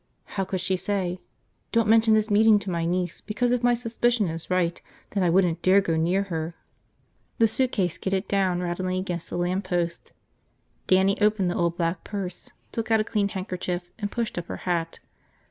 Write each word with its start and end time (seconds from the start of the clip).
How 0.33 0.45
could 0.45 0.61
she 0.61 0.77
say, 0.77 1.21
don't 1.71 1.87
mention 1.87 2.15
this 2.15 2.31
meeting 2.31 2.57
to 2.61 2.71
my 2.71 2.85
niece 2.87 3.21
because 3.21 3.51
if 3.51 3.61
my 3.61 3.75
suspicion 3.75 4.29
is 4.29 4.49
right 4.49 4.81
then 5.11 5.21
I 5.21 5.29
wouldn't 5.29 5.61
dare 5.61 5.79
go 5.79 5.95
near 5.95 6.23
her.... 6.23 6.55
The 7.37 7.47
suitcase 7.47 7.93
skidded 7.99 8.27
down 8.27 8.61
rattling 8.63 8.97
against 8.97 9.29
the 9.29 9.37
lamppost. 9.37 10.11
Dannie 10.87 11.21
opened 11.21 11.51
the 11.51 11.55
old 11.55 11.77
black 11.77 12.03
purse, 12.03 12.49
took 12.71 12.89
out 12.89 12.99
a 12.99 13.03
clean 13.03 13.29
handkerchief 13.29 13.91
and 13.99 14.09
pushed 14.11 14.39
up 14.39 14.47
her 14.47 14.57
hat. 14.65 14.97